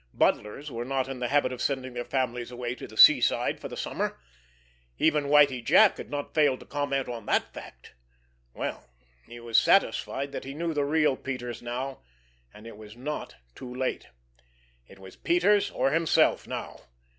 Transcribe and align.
Butlers 0.15 0.71
were 0.71 0.83
not 0.83 1.07
in 1.07 1.19
the 1.19 1.27
habit 1.27 1.51
of 1.53 1.61
sending 1.61 1.93
their 1.93 2.03
families 2.03 2.49
away 2.49 2.73
to 2.73 2.87
the 2.87 2.97
seaside 2.97 3.59
for 3.59 3.67
the 3.67 3.77
summer! 3.77 4.19
Even 4.97 5.25
Whitie 5.25 5.61
Jack 5.61 5.97
had 5.97 6.09
not 6.09 6.33
failed 6.33 6.61
to 6.61 6.65
comment 6.65 7.07
on 7.07 7.27
that 7.27 7.53
fact. 7.53 7.93
Well, 8.55 8.89
he 9.27 9.39
was 9.39 9.59
satisfied 9.59 10.31
that 10.31 10.43
he 10.43 10.55
knew 10.55 10.73
the 10.73 10.85
real 10.85 11.15
Peters 11.15 11.61
now, 11.61 11.99
and 12.51 12.65
it 12.65 12.77
was 12.77 12.97
not 12.97 13.35
too 13.53 13.71
late. 13.75 14.07
It 14.87 14.97
was 14.97 15.15
Peters, 15.15 15.69
or 15.69 15.91
himself 15.91 16.47
now. 16.47 16.79